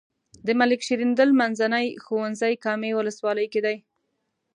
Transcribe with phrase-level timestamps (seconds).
[0.45, 3.77] د ملک شیریندل منځنی ښوونځی کامې ولسوالۍ کې دی.